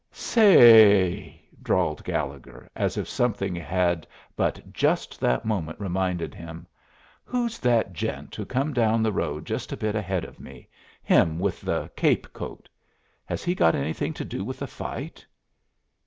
[0.11, 6.65] "Sa a y," drawled Gallegher, as if something had but just that moment reminded him.
[7.23, 10.67] "Who's that gent who come down the road just a bit ahead of me
[11.03, 12.67] him with the cape coat!
[13.27, 15.23] Has he got anything to do with the fight?"